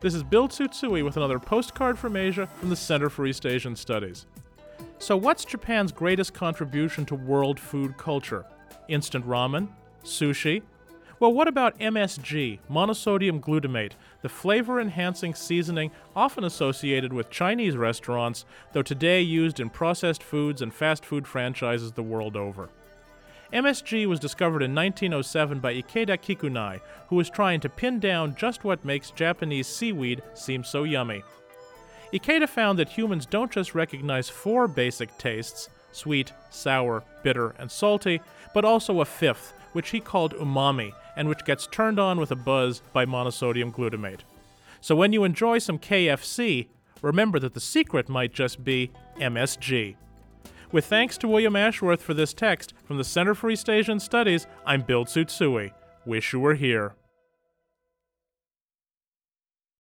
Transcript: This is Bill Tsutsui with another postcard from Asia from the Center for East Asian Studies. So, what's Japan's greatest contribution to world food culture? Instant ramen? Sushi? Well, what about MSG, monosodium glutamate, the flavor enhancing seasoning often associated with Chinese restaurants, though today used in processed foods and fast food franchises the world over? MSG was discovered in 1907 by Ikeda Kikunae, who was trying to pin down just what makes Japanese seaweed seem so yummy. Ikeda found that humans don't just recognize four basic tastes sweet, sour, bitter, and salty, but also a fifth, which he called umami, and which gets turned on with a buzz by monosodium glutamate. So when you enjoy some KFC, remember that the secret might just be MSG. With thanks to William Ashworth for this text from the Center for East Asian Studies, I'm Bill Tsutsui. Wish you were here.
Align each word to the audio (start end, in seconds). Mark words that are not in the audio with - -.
This 0.00 0.14
is 0.14 0.22
Bill 0.22 0.46
Tsutsui 0.46 1.04
with 1.04 1.16
another 1.16 1.40
postcard 1.40 1.98
from 1.98 2.14
Asia 2.14 2.48
from 2.60 2.70
the 2.70 2.76
Center 2.76 3.10
for 3.10 3.26
East 3.26 3.44
Asian 3.44 3.74
Studies. 3.74 4.26
So, 5.00 5.16
what's 5.16 5.44
Japan's 5.44 5.90
greatest 5.90 6.34
contribution 6.34 7.04
to 7.06 7.16
world 7.16 7.58
food 7.58 7.96
culture? 7.96 8.46
Instant 8.86 9.26
ramen? 9.26 9.66
Sushi? 10.04 10.62
Well, 11.18 11.32
what 11.32 11.48
about 11.48 11.80
MSG, 11.80 12.60
monosodium 12.70 13.40
glutamate, 13.40 13.94
the 14.22 14.28
flavor 14.28 14.80
enhancing 14.80 15.34
seasoning 15.34 15.90
often 16.14 16.44
associated 16.44 17.12
with 17.12 17.28
Chinese 17.28 17.76
restaurants, 17.76 18.44
though 18.72 18.82
today 18.82 19.20
used 19.20 19.58
in 19.58 19.68
processed 19.68 20.22
foods 20.22 20.62
and 20.62 20.72
fast 20.72 21.04
food 21.04 21.26
franchises 21.26 21.90
the 21.90 22.04
world 22.04 22.36
over? 22.36 22.68
MSG 23.52 24.06
was 24.06 24.20
discovered 24.20 24.62
in 24.62 24.74
1907 24.74 25.58
by 25.58 25.74
Ikeda 25.74 26.18
Kikunae, 26.18 26.80
who 27.08 27.16
was 27.16 27.30
trying 27.30 27.60
to 27.60 27.68
pin 27.70 27.98
down 27.98 28.34
just 28.34 28.62
what 28.62 28.84
makes 28.84 29.10
Japanese 29.10 29.66
seaweed 29.66 30.22
seem 30.34 30.62
so 30.62 30.84
yummy. 30.84 31.22
Ikeda 32.12 32.48
found 32.48 32.78
that 32.78 32.90
humans 32.90 33.24
don't 33.24 33.50
just 33.50 33.74
recognize 33.74 34.28
four 34.28 34.68
basic 34.68 35.16
tastes 35.16 35.70
sweet, 35.92 36.32
sour, 36.50 37.02
bitter, 37.22 37.54
and 37.58 37.70
salty, 37.70 38.20
but 38.52 38.64
also 38.64 39.00
a 39.00 39.04
fifth, 39.04 39.54
which 39.72 39.90
he 39.90 40.00
called 40.00 40.34
umami, 40.34 40.92
and 41.16 41.28
which 41.28 41.44
gets 41.44 41.66
turned 41.66 41.98
on 41.98 42.20
with 42.20 42.30
a 42.30 42.36
buzz 42.36 42.82
by 42.92 43.06
monosodium 43.06 43.72
glutamate. 43.72 44.20
So 44.80 44.94
when 44.94 45.12
you 45.12 45.24
enjoy 45.24 45.58
some 45.58 45.78
KFC, 45.78 46.68
remember 47.02 47.38
that 47.40 47.54
the 47.54 47.60
secret 47.60 48.08
might 48.08 48.32
just 48.32 48.62
be 48.62 48.90
MSG. 49.16 49.96
With 50.70 50.84
thanks 50.84 51.16
to 51.18 51.28
William 51.28 51.56
Ashworth 51.56 52.02
for 52.02 52.12
this 52.12 52.34
text 52.34 52.74
from 52.84 52.98
the 52.98 53.04
Center 53.04 53.34
for 53.34 53.48
East 53.48 53.70
Asian 53.70 53.98
Studies, 53.98 54.46
I'm 54.66 54.82
Bill 54.82 55.06
Tsutsui. 55.06 55.72
Wish 56.04 56.34
you 56.34 56.40
were 56.40 56.56
here. 56.56 56.94